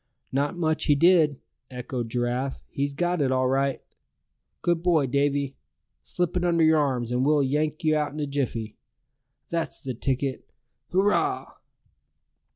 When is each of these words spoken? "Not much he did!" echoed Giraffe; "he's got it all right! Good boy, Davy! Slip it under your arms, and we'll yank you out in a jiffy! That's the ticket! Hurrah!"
"Not 0.31 0.57
much 0.57 0.85
he 0.85 0.95
did!" 0.95 1.39
echoed 1.69 2.09
Giraffe; 2.09 2.59
"he's 2.69 2.95
got 2.95 3.21
it 3.21 3.31
all 3.31 3.47
right! 3.47 3.83
Good 4.63 4.81
boy, 4.81 5.05
Davy! 5.05 5.57
Slip 6.01 6.35
it 6.35 6.43
under 6.43 6.63
your 6.63 6.79
arms, 6.79 7.11
and 7.11 7.23
we'll 7.23 7.43
yank 7.43 7.83
you 7.83 7.95
out 7.95 8.11
in 8.11 8.19
a 8.19 8.25
jiffy! 8.25 8.79
That's 9.51 9.83
the 9.83 9.93
ticket! 9.93 10.49
Hurrah!" 10.91 11.51